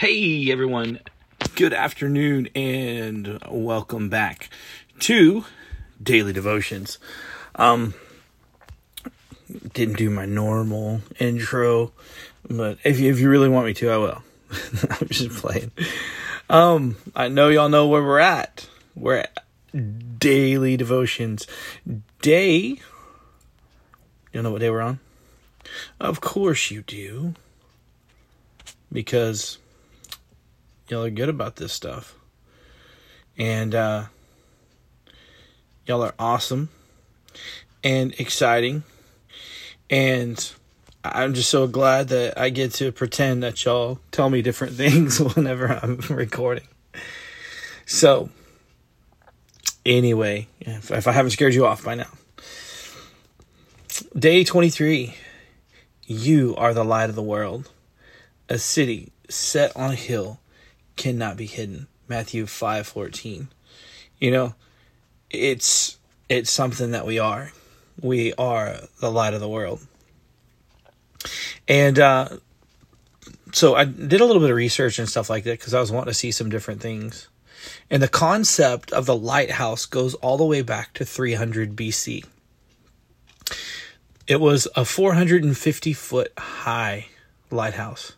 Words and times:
Hey 0.00 0.50
everyone, 0.50 0.98
good 1.56 1.74
afternoon 1.74 2.48
and 2.54 3.38
welcome 3.50 4.08
back 4.08 4.48
to 5.00 5.44
Daily 6.02 6.32
Devotions. 6.32 6.96
Um 7.54 7.92
didn't 9.74 9.98
do 9.98 10.08
my 10.08 10.24
normal 10.24 11.02
intro, 11.18 11.92
but 12.48 12.78
if 12.82 12.98
you, 12.98 13.10
if 13.10 13.20
you 13.20 13.28
really 13.28 13.50
want 13.50 13.66
me 13.66 13.74
to, 13.74 13.90
I 13.90 13.98
will. 13.98 14.22
I'm 14.90 15.08
just 15.08 15.36
playing. 15.36 15.70
Um 16.48 16.96
I 17.14 17.28
know 17.28 17.50
y'all 17.50 17.68
know 17.68 17.86
where 17.86 18.02
we're 18.02 18.20
at. 18.20 18.70
We're 18.94 19.16
at 19.16 19.44
Daily 20.18 20.78
Devotions. 20.78 21.46
Day 22.22 22.78
You 24.32 24.40
know 24.40 24.50
what 24.50 24.60
day 24.60 24.70
we're 24.70 24.80
on? 24.80 24.98
Of 26.00 26.22
course 26.22 26.70
you 26.70 26.80
do. 26.80 27.34
Because 28.90 29.58
y'all 30.90 31.04
are 31.04 31.10
good 31.10 31.28
about 31.28 31.56
this 31.56 31.72
stuff. 31.72 32.16
And 33.38 33.74
uh, 33.74 34.04
y'all 35.86 36.02
are 36.02 36.14
awesome 36.18 36.68
and 37.84 38.12
exciting. 38.18 38.82
And 39.88 40.52
I'm 41.04 41.34
just 41.34 41.48
so 41.48 41.66
glad 41.66 42.08
that 42.08 42.38
I 42.38 42.50
get 42.50 42.72
to 42.74 42.90
pretend 42.92 43.42
that 43.42 43.64
y'all 43.64 44.00
tell 44.10 44.30
me 44.30 44.42
different 44.42 44.72
things 44.76 45.20
whenever 45.20 45.68
I'm 45.68 45.98
recording. 46.10 46.66
So, 47.86 48.30
anyway, 49.86 50.48
if, 50.60 50.90
if 50.90 51.06
I 51.06 51.12
haven't 51.12 51.30
scared 51.30 51.54
you 51.54 51.66
off 51.66 51.84
by 51.84 51.94
now, 51.94 52.10
day 54.16 54.44
23 54.44 55.14
You 56.06 56.54
are 56.56 56.74
the 56.74 56.84
light 56.84 57.10
of 57.10 57.16
the 57.16 57.22
world, 57.22 57.70
a 58.48 58.58
city 58.58 59.12
set 59.28 59.76
on 59.76 59.92
a 59.92 59.96
hill 59.96 60.40
cannot 61.00 61.38
be 61.38 61.46
hidden. 61.46 61.86
Matthew 62.08 62.44
5:14. 62.44 63.48
You 64.18 64.30
know, 64.30 64.54
it's 65.30 65.96
it's 66.28 66.50
something 66.50 66.90
that 66.90 67.06
we 67.06 67.18
are. 67.18 67.52
We 68.02 68.34
are 68.34 68.80
the 69.00 69.10
light 69.10 69.32
of 69.32 69.40
the 69.40 69.48
world. 69.48 69.80
And 71.66 71.98
uh 71.98 72.28
so 73.52 73.74
I 73.74 73.84
did 73.84 74.20
a 74.20 74.26
little 74.26 74.42
bit 74.42 74.50
of 74.50 74.56
research 74.56 74.98
and 74.98 75.08
stuff 75.08 75.30
like 75.30 75.44
that 75.44 75.58
because 75.58 75.72
I 75.72 75.80
was 75.80 75.90
wanting 75.90 76.12
to 76.12 76.14
see 76.14 76.32
some 76.32 76.50
different 76.50 76.82
things. 76.82 77.28
And 77.88 78.02
the 78.02 78.08
concept 78.08 78.92
of 78.92 79.06
the 79.06 79.16
lighthouse 79.16 79.86
goes 79.86 80.14
all 80.16 80.36
the 80.36 80.44
way 80.44 80.60
back 80.60 80.92
to 80.94 81.06
300 81.06 81.74
BC. 81.74 82.26
It 84.26 84.38
was 84.38 84.68
a 84.76 84.84
450 84.84 85.94
foot 85.94 86.32
high 86.38 87.06
lighthouse. 87.50 88.12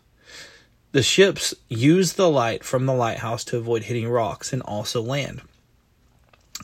The 0.93 1.03
ships 1.03 1.55
used 1.69 2.17
the 2.17 2.29
light 2.29 2.63
from 2.63 2.85
the 2.85 2.93
lighthouse 2.93 3.43
to 3.45 3.57
avoid 3.57 3.83
hitting 3.83 4.07
rocks 4.07 4.53
and 4.53 4.61
also 4.61 5.01
land. 5.01 5.41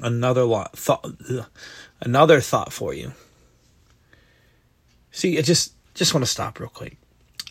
Another 0.01 0.45
thought 0.75 1.03
another 1.99 2.39
thought 2.39 2.71
for 2.71 2.93
you. 2.93 3.13
See, 5.11 5.39
I 5.39 5.41
just 5.41 5.73
just 5.95 6.13
want 6.13 6.23
to 6.23 6.31
stop 6.31 6.59
real 6.59 6.69
quick. 6.69 6.97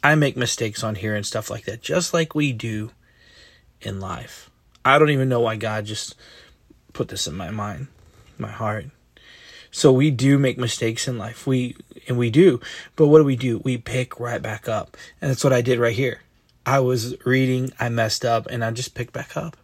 I 0.05 0.15
make 0.15 0.37
mistakes 0.37 0.85
on 0.85 0.95
here 0.95 1.17
and 1.17 1.27
stuff 1.27 1.51
like 1.51 1.65
that, 1.65 1.83
just 1.83 2.15
like 2.15 2.37
we 2.37 2.53
do 2.53 2.93
in 3.81 3.99
life. 3.99 4.49
I 4.85 5.01
don't 5.01 5.11
even 5.11 5.29
know 5.29 5.41
why 5.41 5.57
God 5.57 5.85
just 5.85 6.15
put 6.93 7.09
this 7.09 7.27
in 7.27 7.35
my 7.35 7.51
mind, 7.51 7.89
my 8.39 8.53
heart. 8.53 8.87
So 9.73 9.93
we 9.93 10.13
do 10.13 10.39
make 10.39 10.59
mistakes 10.59 11.09
in 11.09 11.19
life. 11.19 11.45
We 11.45 11.77
and 12.07 12.17
we 12.17 12.31
do. 12.31 12.61
But 12.95 13.09
what 13.09 13.19
do 13.19 13.25
we 13.25 13.37
do? 13.37 13.59
We 13.59 13.79
pick 13.79 14.21
right 14.21 14.41
back 14.41 14.69
up. 14.69 14.97
And 15.21 15.29
that's 15.29 15.43
what 15.43 15.53
I 15.53 15.61
did 15.61 15.81
right 15.81 15.97
here. 15.97 16.21
I 16.69 16.81
was 16.81 17.17
reading, 17.25 17.73
I 17.81 17.89
messed 17.89 18.27
up, 18.27 18.47
and 18.49 18.63
I 18.63 18.71
just 18.73 18.95
picked 18.95 19.15
back 19.15 19.39
up. 19.39 19.57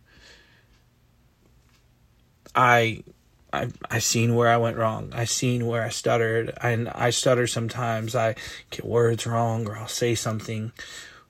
I 2.54 3.04
I 3.52 3.68
I 3.90 3.98
seen 3.98 4.34
where 4.34 4.48
I 4.48 4.56
went 4.56 4.78
wrong. 4.78 5.12
I 5.14 5.26
seen 5.26 5.66
where 5.66 5.82
I 5.82 5.90
stuttered. 5.90 6.56
And 6.62 6.88
I 6.88 7.10
stutter 7.10 7.46
sometimes. 7.46 8.16
I 8.16 8.36
get 8.70 8.86
words 8.86 9.26
wrong 9.26 9.68
or 9.68 9.76
I'll 9.76 9.86
say 9.86 10.14
something. 10.14 10.72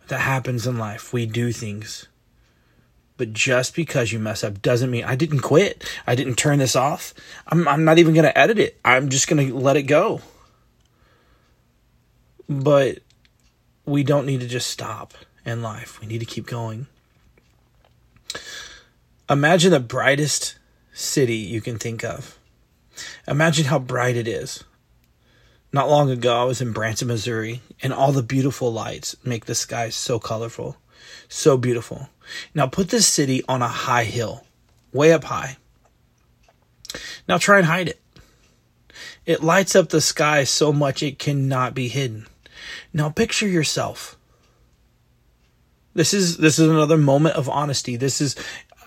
That 0.07 0.21
happens 0.21 0.65
in 0.65 0.79
life. 0.79 1.13
We 1.13 1.27
do 1.27 1.51
things. 1.51 2.07
But 3.17 3.33
just 3.33 3.75
because 3.75 4.13
you 4.13 4.21
mess 4.21 4.45
up 4.45 4.63
doesn't 4.63 4.93
mean 4.93 5.03
I 5.03 5.17
didn't 5.17 5.41
quit. 5.41 5.85
I 6.07 6.15
didn't 6.15 6.37
turn 6.37 6.61
this 6.61 6.77
off. 6.77 7.15
I'm 7.49 7.67
I'm 7.67 7.85
not 7.85 7.99
even 7.99 8.15
to 8.27 8.39
edit 8.39 8.61
it. 8.61 8.79
I'm 8.85 9.09
just 9.09 9.27
to 9.45 9.57
let 9.57 9.77
it 9.77 9.85
go. 9.85 10.21
But 12.49 13.01
we 13.85 14.05
don't 14.05 14.27
need 14.27 14.41
to 14.41 14.47
just 14.47 14.69
stop 14.69 15.15
in 15.45 15.63
life. 15.63 16.01
We 16.01 16.07
need 16.07 16.21
to 16.21 16.27
keep 16.27 16.47
going. 16.47 16.87
Imagine 19.29 19.71
the 19.71 19.81
brightest 19.81 20.59
city 20.93 21.37
you 21.37 21.61
can 21.61 21.79
think 21.79 22.05
of. 22.05 22.39
Imagine 23.27 23.67
how 23.67 23.79
bright 23.79 24.17
it 24.17 24.29
is. 24.29 24.65
Not 25.73 25.89
long 25.89 26.09
ago, 26.11 26.41
I 26.41 26.45
was 26.45 26.61
in 26.61 26.73
Branson, 26.73 27.09
Missouri, 27.09 27.61
and 27.83 27.93
all 27.93 28.13
the 28.13 28.23
beautiful 28.23 28.73
lights 28.73 29.17
make 29.25 29.47
the 29.47 29.57
sky 29.57 29.89
so 29.89 30.21
colorful, 30.21 30.77
so 31.29 31.57
beautiful. 31.57 32.11
Now, 32.55 32.69
put 32.69 32.91
this 32.91 33.09
city 33.09 33.43
on 33.49 33.61
a 33.61 33.69
high 33.69 34.05
hill, 34.05 34.47
way 34.93 35.13
up 35.13 35.25
high. 35.25 35.57
Now, 37.27 37.39
try 37.39 37.59
and 37.59 37.67
hide 37.67 37.89
it. 37.89 38.01
It 39.27 39.43
lights 39.43 39.75
up 39.75 39.89
the 39.89 40.01
sky 40.01 40.45
so 40.45 40.73
much 40.73 41.03
it 41.03 41.19
cannot 41.19 41.75
be 41.75 41.89
hidden. 41.89 42.29
Now, 42.93 43.11
picture 43.11 43.49
yourself 43.49 44.17
this 45.95 46.13
is 46.13 46.37
this 46.37 46.59
is 46.59 46.69
another 46.69 46.99
moment 46.99 47.37
of 47.37 47.49
honesty. 47.49 47.97
This 47.97 48.21
is 48.21 48.37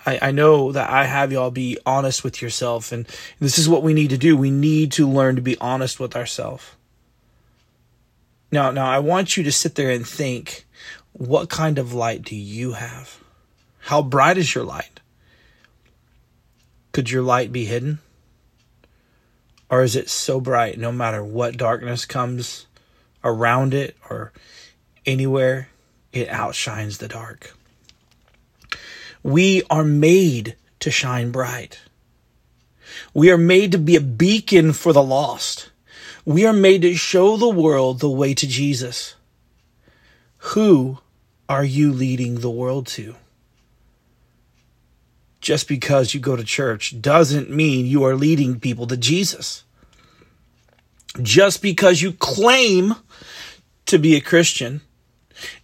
I, 0.06 0.18
I 0.22 0.30
know 0.30 0.72
that 0.72 0.88
I 0.88 1.04
have 1.04 1.32
y'all 1.32 1.50
be 1.50 1.78
honest 1.84 2.24
with 2.24 2.40
yourself, 2.40 2.92
and 2.92 3.06
this 3.40 3.58
is 3.58 3.68
what 3.68 3.82
we 3.82 3.94
need 3.94 4.10
to 4.10 4.18
do. 4.18 4.36
We 4.36 4.50
need 4.50 4.92
to 4.92 5.08
learn 5.08 5.36
to 5.36 5.42
be 5.42 5.58
honest 5.58 6.00
with 6.00 6.16
ourselves. 6.16 6.64
Now, 8.50 8.70
now 8.70 8.86
I 8.86 9.00
want 9.00 9.36
you 9.36 9.44
to 9.44 9.52
sit 9.52 9.74
there 9.74 9.90
and 9.90 10.06
think, 10.06 10.64
what 11.12 11.50
kind 11.50 11.78
of 11.78 11.92
light 11.92 12.22
do 12.22 12.36
you 12.36 12.72
have? 12.72 13.22
How 13.80 14.00
bright 14.02 14.38
is 14.38 14.54
your 14.54 14.64
light? 14.64 15.00
Could 16.92 17.10
your 17.10 17.22
light 17.22 17.52
be 17.52 17.66
hidden? 17.66 17.98
Or 19.70 19.82
is 19.82 19.94
it 19.94 20.08
so 20.08 20.40
bright 20.40 20.78
no 20.78 20.90
matter 20.90 21.22
what 21.22 21.58
darkness 21.58 22.06
comes 22.06 22.66
around 23.22 23.74
it 23.74 23.96
or 24.08 24.32
anywhere, 25.04 25.68
it 26.12 26.28
outshines 26.28 26.98
the 26.98 27.08
dark. 27.08 27.54
We 29.22 29.62
are 29.68 29.84
made 29.84 30.56
to 30.80 30.90
shine 30.90 31.30
bright. 31.30 31.80
We 33.12 33.30
are 33.30 33.38
made 33.38 33.72
to 33.72 33.78
be 33.78 33.96
a 33.96 34.00
beacon 34.00 34.72
for 34.72 34.92
the 34.92 35.02
lost. 35.02 35.70
We 36.24 36.46
are 36.46 36.52
made 36.52 36.82
to 36.82 36.94
show 36.94 37.36
the 37.36 37.48
world 37.48 38.00
the 38.00 38.10
way 38.10 38.34
to 38.34 38.46
Jesus. 38.46 39.14
Who 40.38 40.98
are 41.48 41.64
you 41.64 41.92
leading 41.92 42.36
the 42.36 42.50
world 42.50 42.86
to? 42.88 43.16
Just 45.40 45.68
because 45.68 46.14
you 46.14 46.20
go 46.20 46.36
to 46.36 46.44
church 46.44 47.00
doesn't 47.00 47.50
mean 47.50 47.86
you 47.86 48.04
are 48.04 48.14
leading 48.14 48.60
people 48.60 48.86
to 48.88 48.96
Jesus. 48.96 49.64
Just 51.22 51.62
because 51.62 52.02
you 52.02 52.12
claim 52.12 52.94
to 53.86 53.98
be 53.98 54.14
a 54.16 54.20
Christian 54.20 54.82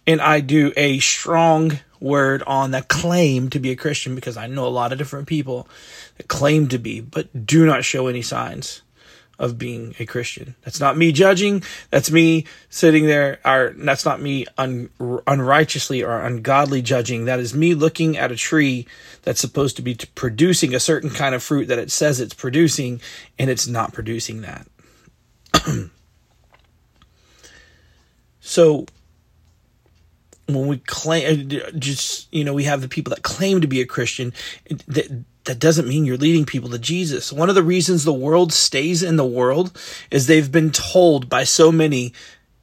and 0.05 0.21
I 0.21 0.39
do 0.39 0.71
a 0.75 0.99
strong 0.99 1.79
word 1.99 2.43
on 2.43 2.71
the 2.71 2.81
claim 2.81 3.49
to 3.49 3.59
be 3.59 3.71
a 3.71 3.75
Christian 3.75 4.15
because 4.15 4.37
I 4.37 4.47
know 4.47 4.67
a 4.67 4.69
lot 4.69 4.91
of 4.91 4.97
different 4.97 5.27
people 5.27 5.67
that 6.17 6.27
claim 6.27 6.67
to 6.69 6.77
be, 6.77 7.01
but 7.01 7.45
do 7.45 7.65
not 7.65 7.83
show 7.83 8.07
any 8.07 8.21
signs 8.21 8.81
of 9.37 9.57
being 9.57 9.95
a 9.99 10.05
Christian. 10.05 10.55
That's 10.63 10.79
not 10.79 10.97
me 10.97 11.11
judging. 11.11 11.63
That's 11.91 12.09
me 12.09 12.45
sitting 12.69 13.05
there. 13.05 13.39
Or 13.43 13.73
that's 13.77 14.05
not 14.05 14.21
me 14.21 14.45
un, 14.57 14.89
unrighteously 15.27 16.03
or 16.03 16.21
ungodly 16.21 16.81
judging. 16.81 17.25
That 17.25 17.39
is 17.39 17.53
me 17.53 17.73
looking 17.73 18.17
at 18.17 18.31
a 18.31 18.35
tree 18.35 18.87
that's 19.23 19.41
supposed 19.41 19.75
to 19.75 19.81
be 19.81 19.97
producing 20.15 20.73
a 20.73 20.79
certain 20.79 21.09
kind 21.09 21.35
of 21.35 21.43
fruit 21.43 21.67
that 21.67 21.79
it 21.79 21.91
says 21.91 22.19
it's 22.19 22.33
producing, 22.33 23.01
and 23.37 23.49
it's 23.49 23.67
not 23.67 23.93
producing 23.93 24.41
that. 24.41 24.67
so 28.39 28.85
when 30.47 30.67
we 30.67 30.77
claim 30.77 31.49
uh, 31.51 31.71
just 31.71 32.31
you 32.33 32.43
know 32.43 32.53
we 32.53 32.63
have 32.63 32.81
the 32.81 32.87
people 32.87 33.11
that 33.11 33.23
claim 33.23 33.61
to 33.61 33.67
be 33.67 33.81
a 33.81 33.85
christian 33.85 34.33
that 34.87 35.25
that 35.45 35.59
doesn't 35.59 35.87
mean 35.87 36.05
you're 36.05 36.17
leading 36.17 36.45
people 36.45 36.69
to 36.69 36.79
jesus. 36.79 37.31
One 37.31 37.49
of 37.49 37.55
the 37.55 37.63
reasons 37.63 38.03
the 38.03 38.13
world 38.13 38.51
stays 38.51 39.03
in 39.03 39.15
the 39.15 39.25
world 39.25 39.79
is 40.11 40.27
they've 40.27 40.51
been 40.51 40.71
told 40.71 41.29
by 41.29 41.43
so 41.43 41.71
many 41.71 42.13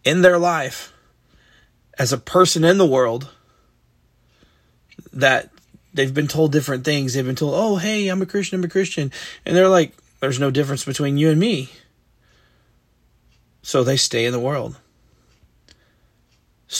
in 0.05 0.23
their 0.23 0.38
life 0.38 0.93
as 1.99 2.12
a 2.12 2.19
person 2.19 2.64
in 2.64 2.79
the 2.79 2.87
world 2.87 3.31
that 5.12 5.50
they've 5.94 6.12
been 6.12 6.26
told 6.26 6.50
different 6.50 6.84
things. 6.84 7.14
They've 7.14 7.25
been 7.25 7.37
told 7.37 7.55
oh 7.55 7.76
hey 7.76 8.08
i'm 8.08 8.23
a 8.23 8.26
christian 8.26 8.58
i'm 8.58 8.64
a 8.64 8.69
christian. 8.69 9.12
And 9.46 9.56
they're 9.56 9.69
like 9.69 9.93
there's 10.20 10.40
no 10.40 10.50
difference 10.50 10.84
between 10.84 11.17
you 11.17 11.31
and 11.31 11.38
me. 11.38 11.70
So 13.62 13.84
they 13.84 13.96
stay 13.96 14.25
in 14.25 14.32
the 14.32 14.40
world 14.40 14.76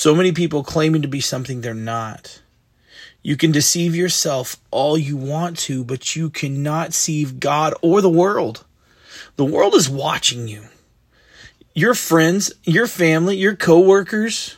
so 0.03 0.17
many 0.17 0.33
people 0.33 0.65
claiming 0.65 1.01
to 1.03 1.07
be 1.07 1.21
something 1.21 1.61
they're 1.61 1.75
not. 1.75 2.43
You 3.23 3.37
can 3.37 3.53
deceive 3.53 3.95
yourself 3.95 4.57
all 4.73 4.99
you 4.99 5.17
want 5.17 5.57
to, 5.59 5.85
but 5.85 6.17
you 6.17 6.29
cannot 6.29 6.89
deceive 6.89 7.39
God 7.39 7.73
or 7.83 8.01
the 8.01 8.11
world. 8.11 8.65
The 9.37 9.45
world 9.45 9.77
is 9.77 9.89
watching 9.89 10.49
you. 10.49 10.65
Your 11.73 11.95
friends, 11.95 12.53
your 12.65 12.89
family, 12.89 13.37
your 13.37 13.55
coworkers, 13.55 14.57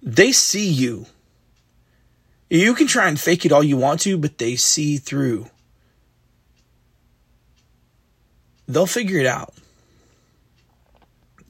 they 0.00 0.30
see 0.30 0.68
you. 0.68 1.06
You 2.48 2.74
can 2.74 2.86
try 2.86 3.08
and 3.08 3.18
fake 3.18 3.44
it 3.44 3.50
all 3.50 3.64
you 3.64 3.76
want 3.76 4.02
to, 4.02 4.16
but 4.16 4.38
they 4.38 4.54
see 4.54 4.98
through. 4.98 5.50
They'll 8.68 8.86
figure 8.86 9.18
it 9.18 9.26
out. 9.26 9.52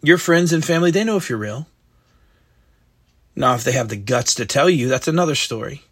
Your 0.02 0.16
friends 0.16 0.54
and 0.54 0.64
family, 0.64 0.90
they 0.90 1.04
know 1.04 1.18
if 1.18 1.28
you're 1.28 1.38
real. 1.38 1.66
Now, 3.36 3.54
if 3.54 3.64
they 3.64 3.72
have 3.72 3.90
the 3.90 3.96
guts 3.96 4.34
to 4.36 4.46
tell 4.46 4.70
you, 4.70 4.88
that's 4.88 5.08
another 5.08 5.34
story. 5.34 5.82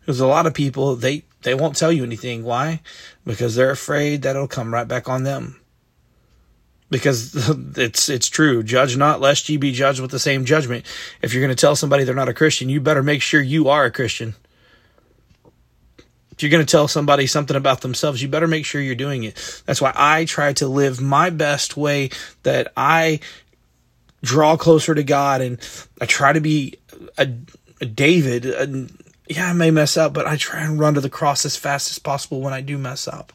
Because 0.00 0.20
a 0.20 0.26
lot 0.26 0.46
of 0.46 0.52
people, 0.52 0.94
they, 0.94 1.24
they 1.42 1.54
won't 1.54 1.76
tell 1.76 1.90
you 1.90 2.04
anything. 2.04 2.44
Why? 2.44 2.82
Because 3.24 3.54
they're 3.54 3.70
afraid 3.70 4.22
that 4.22 4.36
it'll 4.36 4.46
come 4.46 4.72
right 4.72 4.86
back 4.86 5.08
on 5.08 5.24
them. 5.24 5.58
Because 6.90 7.48
it's 7.78 8.08
it's 8.08 8.28
true. 8.28 8.62
Judge 8.62 8.96
not, 8.96 9.20
lest 9.20 9.48
ye 9.48 9.56
be 9.56 9.72
judged 9.72 10.00
with 10.00 10.10
the 10.10 10.18
same 10.18 10.44
judgment. 10.44 10.84
If 11.22 11.32
you're 11.32 11.42
going 11.42 11.54
to 11.54 11.60
tell 11.60 11.76
somebody 11.76 12.04
they're 12.04 12.14
not 12.14 12.28
a 12.28 12.34
Christian, 12.34 12.68
you 12.68 12.80
better 12.80 13.02
make 13.02 13.22
sure 13.22 13.40
you 13.40 13.68
are 13.68 13.84
a 13.84 13.90
Christian. 13.90 14.34
If 16.32 16.42
you're 16.42 16.50
going 16.50 16.64
to 16.64 16.70
tell 16.70 16.88
somebody 16.88 17.26
something 17.26 17.56
about 17.56 17.82
themselves, 17.82 18.22
you 18.22 18.28
better 18.28 18.46
make 18.46 18.64
sure 18.64 18.80
you're 18.80 18.94
doing 18.94 19.24
it. 19.24 19.62
That's 19.66 19.80
why 19.80 19.92
I 19.94 20.24
try 20.24 20.54
to 20.54 20.68
live 20.68 21.00
my 21.00 21.30
best 21.30 21.76
way 21.76 22.10
that 22.42 22.72
I 22.76 23.20
draw 24.22 24.56
closer 24.56 24.94
to 24.94 25.02
God 25.02 25.40
and 25.40 25.58
I 26.00 26.06
try 26.06 26.32
to 26.32 26.40
be 26.40 26.74
a, 27.18 27.28
a 27.80 27.86
David. 27.86 28.46
A, 28.46 28.86
yeah, 29.28 29.50
I 29.50 29.52
may 29.52 29.70
mess 29.70 29.96
up, 29.96 30.12
but 30.12 30.26
I 30.26 30.36
try 30.36 30.62
and 30.62 30.78
run 30.78 30.94
to 30.94 31.00
the 31.00 31.10
cross 31.10 31.44
as 31.44 31.56
fast 31.56 31.90
as 31.90 31.98
possible 31.98 32.40
when 32.40 32.52
I 32.52 32.60
do 32.60 32.76
mess 32.76 33.06
up. 33.06 33.32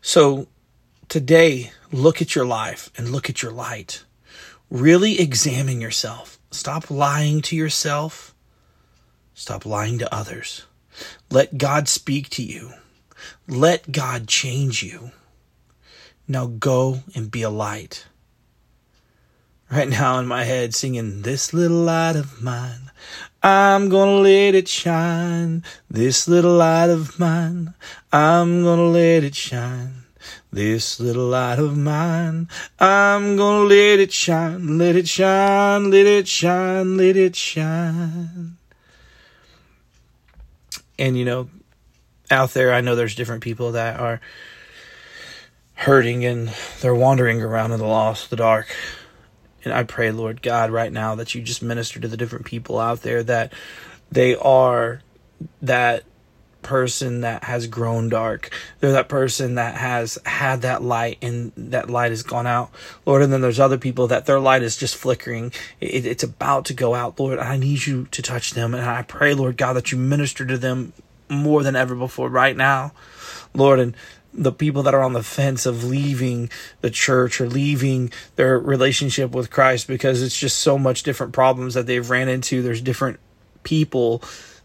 So 0.00 0.48
today, 1.08 1.72
look 1.90 2.20
at 2.20 2.34
your 2.34 2.44
life 2.44 2.90
and 2.96 3.10
look 3.10 3.30
at 3.30 3.42
your 3.42 3.52
light. 3.52 4.04
Really 4.70 5.20
examine 5.20 5.80
yourself. 5.80 6.38
Stop 6.50 6.90
lying 6.90 7.42
to 7.42 7.56
yourself. 7.56 8.34
Stop 9.34 9.66
lying 9.66 9.98
to 9.98 10.14
others. 10.14 10.66
Let 11.30 11.58
God 11.58 11.88
speak 11.88 12.28
to 12.30 12.42
you. 12.42 12.74
Let 13.48 13.90
God 13.90 14.28
change 14.28 14.82
you. 14.82 15.10
Now 16.26 16.46
go 16.46 17.00
and 17.14 17.30
be 17.30 17.42
a 17.42 17.50
light. 17.50 18.06
Right 19.70 19.88
now 19.88 20.18
in 20.18 20.26
my 20.26 20.44
head, 20.44 20.74
singing, 20.74 21.22
This 21.22 21.52
little 21.52 21.82
light 21.82 22.16
of 22.16 22.42
mine, 22.42 22.90
I'm 23.42 23.88
gonna 23.88 24.20
let 24.20 24.54
it 24.54 24.68
shine. 24.68 25.64
This 25.90 26.26
little 26.28 26.54
light 26.54 26.90
of 26.90 27.18
mine, 27.18 27.74
I'm 28.12 28.62
gonna 28.62 28.86
let 28.86 29.24
it 29.24 29.34
shine. 29.34 30.04
This 30.50 31.00
little 31.00 31.26
light 31.26 31.58
of 31.58 31.76
mine, 31.76 32.48
I'm 32.78 33.36
gonna 33.36 33.64
let 33.64 33.98
it 33.98 34.12
shine, 34.12 34.78
let 34.78 34.96
it 34.96 35.08
shine, 35.08 35.90
let 35.90 36.06
it 36.06 36.28
shine, 36.28 36.96
let 36.96 37.16
it 37.16 37.36
shine. 37.36 38.56
And 40.98 41.18
you 41.18 41.24
know, 41.24 41.50
out 42.30 42.54
there, 42.54 42.72
I 42.72 42.80
know 42.80 42.94
there's 42.94 43.14
different 43.14 43.42
people 43.42 43.72
that 43.72 43.98
are 44.00 44.20
hurting 45.74 46.24
and 46.24 46.48
they're 46.80 46.94
wandering 46.94 47.42
around 47.42 47.72
in 47.72 47.78
the 47.78 47.86
lost, 47.86 48.30
the 48.30 48.36
dark. 48.36 48.74
And 49.64 49.72
I 49.72 49.82
pray, 49.82 50.10
Lord 50.10 50.42
God, 50.42 50.70
right 50.70 50.92
now 50.92 51.14
that 51.14 51.34
you 51.34 51.42
just 51.42 51.62
minister 51.62 51.98
to 52.00 52.08
the 52.08 52.16
different 52.16 52.44
people 52.44 52.78
out 52.78 53.02
there 53.02 53.22
that 53.22 53.52
they 54.10 54.36
are 54.36 55.02
that 55.62 56.04
person 56.64 57.20
that 57.20 57.44
has 57.44 57.66
grown 57.68 58.08
dark. 58.08 58.50
They're 58.80 58.92
that 58.92 59.08
person 59.08 59.54
that 59.54 59.76
has 59.76 60.18
had 60.26 60.62
that 60.62 60.82
light 60.82 61.18
and 61.22 61.52
that 61.56 61.90
light 61.90 62.10
has 62.10 62.22
gone 62.24 62.46
out, 62.46 62.70
Lord. 63.06 63.22
And 63.22 63.32
then 63.32 63.40
there's 63.40 63.60
other 63.60 63.78
people 63.78 64.08
that 64.08 64.26
their 64.26 64.40
light 64.40 64.62
is 64.62 64.76
just 64.76 64.96
flickering. 64.96 65.52
It, 65.80 66.06
it's 66.06 66.24
about 66.24 66.64
to 66.66 66.74
go 66.74 66.94
out, 66.94 67.20
Lord. 67.20 67.38
I 67.38 67.56
need 67.56 67.86
you 67.86 68.06
to 68.10 68.22
touch 68.22 68.52
them. 68.52 68.74
And 68.74 68.84
I 68.84 69.02
pray, 69.02 69.34
Lord 69.34 69.56
God, 69.56 69.74
that 69.74 69.92
you 69.92 69.98
minister 69.98 70.44
to 70.46 70.58
them 70.58 70.92
more 71.28 71.62
than 71.62 71.76
ever 71.76 71.94
before 71.94 72.28
right 72.28 72.56
now, 72.56 72.92
Lord. 73.54 73.78
And 73.78 73.94
the 74.36 74.52
people 74.52 74.82
that 74.82 74.94
are 74.94 75.02
on 75.02 75.12
the 75.12 75.22
fence 75.22 75.64
of 75.64 75.84
leaving 75.84 76.50
the 76.80 76.90
church 76.90 77.40
or 77.40 77.48
leaving 77.48 78.10
their 78.36 78.58
relationship 78.58 79.30
with 79.30 79.50
Christ 79.50 79.86
because 79.86 80.22
it's 80.22 80.38
just 80.38 80.58
so 80.58 80.76
much 80.76 81.04
different 81.04 81.32
problems 81.32 81.74
that 81.74 81.86
they've 81.86 82.08
ran 82.08 82.28
into. 82.28 82.62
There's 82.62 82.80
different 82.80 83.20
people 83.62 84.22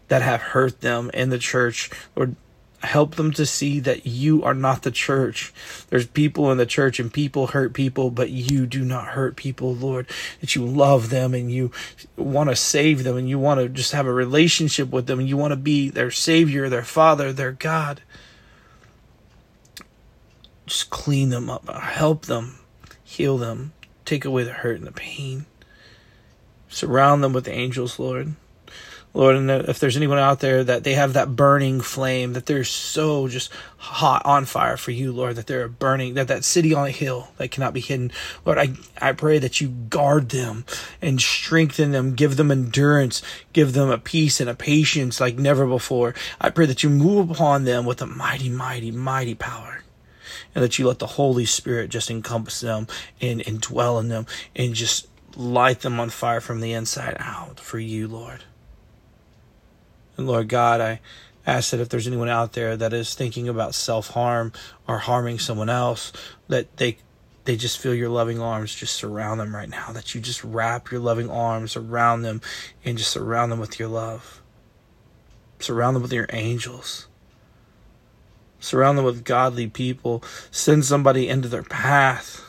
that 0.08 0.22
have 0.22 0.40
hurt 0.40 0.80
them 0.80 1.10
in 1.14 1.30
the 1.30 1.38
church 1.38 1.90
or 2.16 2.34
help 2.82 3.16
them 3.16 3.30
to 3.30 3.44
see 3.44 3.78
that 3.78 4.06
you 4.06 4.42
are 4.42 4.54
not 4.54 4.82
the 4.82 4.90
church. 4.90 5.52
There's 5.90 6.06
people 6.06 6.50
in 6.50 6.58
the 6.58 6.66
church 6.66 6.98
and 6.98 7.12
people 7.12 7.48
hurt 7.48 7.74
people, 7.74 8.10
but 8.10 8.30
you 8.30 8.66
do 8.66 8.84
not 8.84 9.08
hurt 9.08 9.36
people, 9.36 9.74
Lord. 9.74 10.08
That 10.40 10.56
you 10.56 10.64
love 10.64 11.10
them 11.10 11.34
and 11.34 11.52
you 11.52 11.70
want 12.16 12.50
to 12.50 12.56
save 12.56 13.04
them 13.04 13.16
and 13.16 13.28
you 13.28 13.38
want 13.38 13.60
to 13.60 13.68
just 13.68 13.92
have 13.92 14.06
a 14.06 14.12
relationship 14.12 14.90
with 14.90 15.06
them 15.06 15.20
and 15.20 15.28
you 15.28 15.36
want 15.36 15.52
to 15.52 15.56
be 15.56 15.90
their 15.90 16.10
savior, 16.10 16.68
their 16.68 16.82
father, 16.82 17.32
their 17.32 17.52
God 17.52 18.00
just 20.70 20.88
clean 20.88 21.30
them 21.30 21.50
up, 21.50 21.68
help 21.68 22.26
them, 22.26 22.60
heal 23.02 23.36
them, 23.36 23.72
take 24.04 24.24
away 24.24 24.44
the 24.44 24.52
hurt 24.52 24.78
and 24.78 24.86
the 24.86 24.92
pain. 24.92 25.46
Surround 26.68 27.24
them 27.24 27.32
with 27.32 27.48
angels, 27.48 27.98
Lord. 27.98 28.34
Lord, 29.12 29.34
and 29.34 29.50
if 29.50 29.80
there's 29.80 29.96
anyone 29.96 30.18
out 30.18 30.38
there 30.38 30.62
that 30.62 30.84
they 30.84 30.94
have 30.94 31.14
that 31.14 31.34
burning 31.34 31.80
flame, 31.80 32.34
that 32.34 32.46
they're 32.46 32.62
so 32.62 33.26
just 33.26 33.50
hot 33.78 34.24
on 34.24 34.44
fire 34.44 34.76
for 34.76 34.92
you, 34.92 35.10
Lord, 35.10 35.34
that 35.34 35.48
they're 35.48 35.66
burning, 35.66 36.14
that 36.14 36.28
that 36.28 36.44
city 36.44 36.72
on 36.72 36.86
a 36.86 36.92
hill 36.92 37.32
that 37.36 37.50
cannot 37.50 37.74
be 37.74 37.80
hidden, 37.80 38.12
Lord, 38.44 38.56
I, 38.56 38.74
I 39.00 39.10
pray 39.10 39.40
that 39.40 39.60
you 39.60 39.66
guard 39.66 40.28
them 40.28 40.64
and 41.02 41.20
strengthen 41.20 41.90
them, 41.90 42.14
give 42.14 42.36
them 42.36 42.52
endurance, 42.52 43.20
give 43.52 43.72
them 43.72 43.90
a 43.90 43.98
peace 43.98 44.40
and 44.40 44.48
a 44.48 44.54
patience 44.54 45.20
like 45.20 45.36
never 45.36 45.66
before. 45.66 46.14
I 46.40 46.50
pray 46.50 46.66
that 46.66 46.84
you 46.84 46.90
move 46.90 47.32
upon 47.32 47.64
them 47.64 47.84
with 47.84 48.00
a 48.00 48.06
mighty, 48.06 48.48
mighty, 48.48 48.92
mighty 48.92 49.34
power 49.34 49.82
and 50.54 50.64
that 50.64 50.78
you 50.78 50.86
let 50.86 50.98
the 50.98 51.06
Holy 51.06 51.44
Spirit 51.44 51.90
just 51.90 52.10
encompass 52.10 52.60
them 52.60 52.86
and, 53.20 53.46
and 53.46 53.60
dwell 53.60 53.98
in 53.98 54.08
them 54.08 54.26
and 54.54 54.74
just 54.74 55.08
light 55.36 55.80
them 55.80 56.00
on 56.00 56.10
fire 56.10 56.40
from 56.40 56.60
the 56.60 56.72
inside 56.72 57.16
out 57.18 57.60
for 57.60 57.78
you, 57.78 58.08
Lord. 58.08 58.44
And 60.16 60.26
Lord 60.26 60.48
God, 60.48 60.80
I 60.80 61.00
ask 61.46 61.70
that 61.70 61.80
if 61.80 61.88
there's 61.88 62.06
anyone 62.06 62.28
out 62.28 62.52
there 62.52 62.76
that 62.76 62.92
is 62.92 63.14
thinking 63.14 63.48
about 63.48 63.74
self 63.74 64.08
harm 64.08 64.52
or 64.86 64.98
harming 64.98 65.38
someone 65.38 65.70
else, 65.70 66.12
that 66.48 66.76
they 66.76 66.98
they 67.44 67.56
just 67.56 67.78
feel 67.78 67.94
your 67.94 68.10
loving 68.10 68.40
arms 68.40 68.74
just 68.74 68.94
surround 68.94 69.40
them 69.40 69.54
right 69.54 69.68
now. 69.68 69.92
That 69.92 70.14
you 70.14 70.20
just 70.20 70.44
wrap 70.44 70.90
your 70.90 71.00
loving 71.00 71.30
arms 71.30 71.76
around 71.76 72.22
them 72.22 72.40
and 72.84 72.98
just 72.98 73.10
surround 73.10 73.50
them 73.50 73.60
with 73.60 73.78
your 73.78 73.88
love. 73.88 74.42
Surround 75.58 75.96
them 75.96 76.02
with 76.02 76.12
your 76.12 76.26
angels. 76.32 77.08
Surround 78.60 78.98
them 78.98 79.04
with 79.04 79.24
godly 79.24 79.66
people. 79.66 80.22
Send 80.50 80.84
somebody 80.84 81.28
into 81.28 81.48
their 81.48 81.62
path 81.62 82.44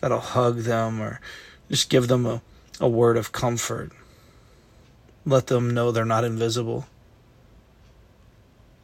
that'll 0.00 0.20
hug 0.20 0.58
them 0.58 1.00
or 1.00 1.20
just 1.70 1.88
give 1.88 2.08
them 2.08 2.26
a, 2.26 2.42
a 2.80 2.88
word 2.88 3.16
of 3.16 3.32
comfort. 3.32 3.92
Let 5.24 5.46
them 5.46 5.72
know 5.72 5.90
they're 5.90 6.04
not 6.04 6.24
invisible. 6.24 6.86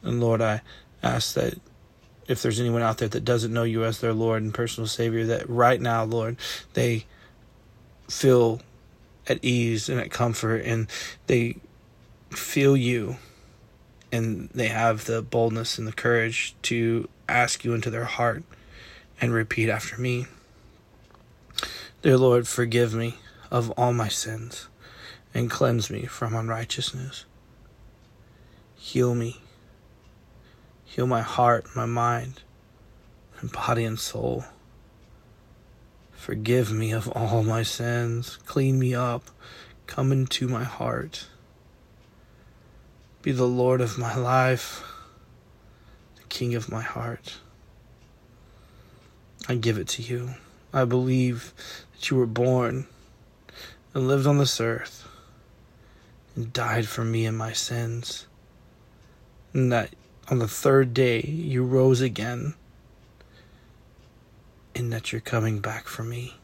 And 0.01 0.19
Lord, 0.19 0.41
I 0.41 0.61
ask 1.03 1.35
that 1.35 1.59
if 2.27 2.41
there's 2.41 2.59
anyone 2.59 2.81
out 2.81 2.97
there 2.97 3.09
that 3.09 3.25
doesn't 3.25 3.53
know 3.53 3.63
you 3.63 3.83
as 3.83 3.99
their 3.99 4.13
Lord 4.13 4.41
and 4.41 4.53
personal 4.53 4.87
Savior, 4.87 5.25
that 5.27 5.49
right 5.49 5.79
now, 5.79 6.03
Lord, 6.05 6.37
they 6.73 7.05
feel 8.09 8.61
at 9.27 9.43
ease 9.43 9.89
and 9.89 9.99
at 9.99 10.11
comfort 10.11 10.63
and 10.65 10.87
they 11.27 11.57
feel 12.31 12.75
you 12.75 13.17
and 14.11 14.49
they 14.53 14.67
have 14.67 15.05
the 15.05 15.21
boldness 15.21 15.77
and 15.77 15.87
the 15.87 15.93
courage 15.93 16.55
to 16.63 17.07
ask 17.29 17.63
you 17.63 17.73
into 17.73 17.89
their 17.89 18.05
heart 18.05 18.43
and 19.19 19.33
repeat 19.33 19.69
after 19.69 19.99
me 19.99 20.27
Dear 22.01 22.17
Lord, 22.17 22.47
forgive 22.47 22.95
me 22.95 23.17
of 23.51 23.69
all 23.71 23.93
my 23.93 24.07
sins 24.07 24.67
and 25.35 25.51
cleanse 25.51 25.91
me 25.91 26.05
from 26.07 26.33
unrighteousness. 26.33 27.25
Heal 28.75 29.13
me. 29.13 29.39
Heal 30.83 31.05
my 31.05 31.21
heart, 31.21 31.67
my 31.75 31.85
mind, 31.85 32.41
and 33.39 33.51
body 33.51 33.85
and 33.85 33.99
soul. 33.99 34.45
Forgive 36.11 36.71
me 36.71 36.91
of 36.91 37.07
all 37.09 37.43
my 37.43 37.61
sins. 37.61 38.39
Clean 38.47 38.79
me 38.79 38.95
up. 38.95 39.29
Come 39.85 40.11
into 40.11 40.47
my 40.47 40.63
heart 40.63 41.27
be 43.21 43.31
the 43.31 43.47
Lord 43.47 43.81
of 43.81 43.97
my 43.97 44.15
life, 44.15 44.83
the 46.15 46.23
King 46.23 46.55
of 46.55 46.71
my 46.71 46.81
heart. 46.81 47.37
I 49.47 49.55
give 49.55 49.77
it 49.77 49.87
to 49.89 50.01
you. 50.01 50.31
I 50.73 50.85
believe 50.85 51.53
that 51.93 52.09
you 52.09 52.17
were 52.17 52.25
born 52.25 52.87
and 53.93 54.07
lived 54.07 54.25
on 54.25 54.37
this 54.37 54.61
earth 54.61 55.07
and 56.35 56.53
died 56.53 56.87
for 56.87 57.03
me 57.03 57.25
and 57.25 57.37
my 57.37 57.53
sins. 57.53 58.25
And 59.53 59.71
that 59.71 59.93
on 60.29 60.39
the 60.39 60.47
third 60.47 60.93
day 60.93 61.21
you 61.21 61.63
rose 61.63 61.99
again, 61.99 62.53
and 64.73 64.93
that 64.93 65.11
you're 65.11 65.19
coming 65.19 65.59
back 65.59 65.87
for 65.87 66.03
me. 66.03 66.35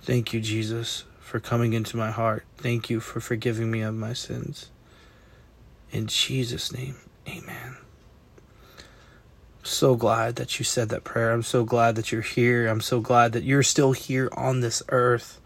Thank 0.00 0.32
you, 0.32 0.40
Jesus, 0.40 1.04
for 1.28 1.38
coming 1.38 1.74
into 1.74 1.96
my 1.96 2.10
heart. 2.10 2.44
Thank 2.56 2.88
you 2.88 3.00
for 3.00 3.20
forgiving 3.20 3.70
me 3.70 3.82
of 3.82 3.94
my 3.94 4.14
sins. 4.14 4.70
In 5.92 6.06
Jesus' 6.06 6.72
name, 6.72 6.96
amen. 7.28 7.76
I'm 8.78 9.64
so 9.64 9.94
glad 9.94 10.36
that 10.36 10.58
you 10.58 10.64
said 10.64 10.88
that 10.88 11.04
prayer. 11.04 11.32
I'm 11.32 11.42
so 11.42 11.64
glad 11.64 11.96
that 11.96 12.10
you're 12.10 12.22
here. 12.22 12.66
I'm 12.66 12.80
so 12.80 13.00
glad 13.00 13.32
that 13.32 13.44
you're 13.44 13.62
still 13.62 13.92
here 13.92 14.30
on 14.32 14.60
this 14.60 14.82
earth 14.88 15.38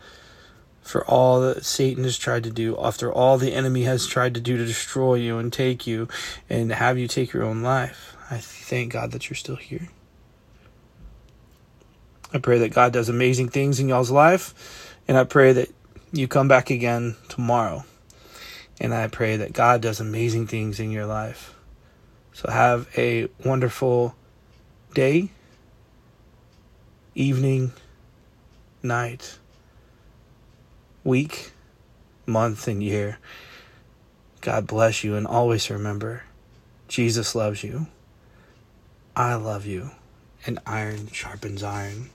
for 0.82 1.04
all 1.04 1.40
that 1.40 1.64
Satan 1.64 2.04
has 2.04 2.16
tried 2.16 2.44
to 2.44 2.50
do, 2.50 2.76
after 2.80 3.12
all 3.12 3.38
the 3.38 3.52
enemy 3.52 3.82
has 3.82 4.06
tried 4.06 4.34
to 4.34 4.40
do 4.40 4.56
to 4.56 4.64
destroy 4.64 5.14
you 5.14 5.38
and 5.38 5.52
take 5.52 5.86
you 5.86 6.08
and 6.48 6.70
have 6.72 6.96
you 6.96 7.08
take 7.08 7.32
your 7.32 7.42
own 7.42 7.62
life. 7.62 8.16
I 8.30 8.38
thank 8.38 8.92
God 8.92 9.10
that 9.12 9.28
you're 9.28 9.36
still 9.36 9.56
here. 9.56 9.88
I 12.32 12.38
pray 12.38 12.58
that 12.58 12.72
God 12.72 12.92
does 12.92 13.08
amazing 13.08 13.48
things 13.48 13.78
in 13.78 13.88
y'all's 13.88 14.10
life, 14.10 14.91
and 15.08 15.16
I 15.16 15.24
pray 15.24 15.52
that 15.52 15.70
you 16.12 16.28
come 16.28 16.48
back 16.48 16.70
again 16.70 17.16
tomorrow. 17.28 17.84
And 18.80 18.92
I 18.92 19.08
pray 19.08 19.36
that 19.36 19.52
God 19.52 19.80
does 19.80 20.00
amazing 20.00 20.46
things 20.46 20.80
in 20.80 20.90
your 20.90 21.06
life. 21.06 21.54
So 22.32 22.50
have 22.50 22.88
a 22.96 23.28
wonderful 23.44 24.14
day, 24.94 25.30
evening, 27.14 27.72
night, 28.82 29.38
week, 31.04 31.52
month, 32.26 32.66
and 32.66 32.82
year. 32.82 33.18
God 34.40 34.66
bless 34.66 35.04
you, 35.04 35.14
and 35.14 35.26
always 35.26 35.70
remember 35.70 36.24
Jesus 36.88 37.34
loves 37.34 37.62
you. 37.62 37.86
I 39.14 39.34
love 39.34 39.66
you, 39.66 39.90
and 40.46 40.58
iron 40.66 41.08
sharpens 41.08 41.62
iron. 41.62 42.10